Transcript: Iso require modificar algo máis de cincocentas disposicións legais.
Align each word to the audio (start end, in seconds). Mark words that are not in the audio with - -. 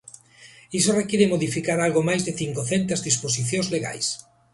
Iso 0.79 0.97
require 1.01 1.31
modificar 1.33 1.77
algo 1.79 2.01
máis 2.09 2.21
de 2.27 2.35
cincocentas 2.41 3.03
disposicións 3.09 3.67
legais. 3.75 4.07